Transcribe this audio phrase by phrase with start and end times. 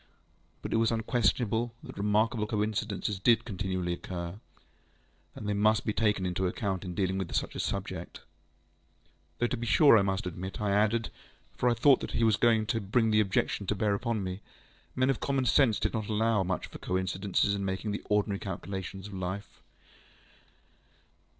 [0.63, 4.39] But it was unquestionable that remarkable coincidences did continually occur,
[5.35, 8.21] and they must be taken into account in dealing with such a subject.
[9.37, 11.11] Though to be sure I must admit, I added
[11.55, 13.93] (for I thought I saw that he was going to bring the objection to bear
[13.93, 14.41] upon me),
[14.95, 19.05] men of common sense did not allow much for coincidences in making the ordinary calculations
[19.05, 19.61] of life.